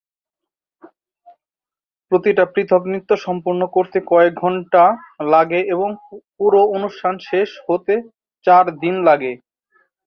[2.11, 4.83] প্রতিটি পৃথক নৃত্য সম্পূর্ণ হতে কয়েক ঘণ্টা
[5.31, 5.89] লাগে এবং
[6.35, 7.93] পুরো অনুষ্ঠান শেষ হতে
[8.45, 9.31] চার দিন লাগে।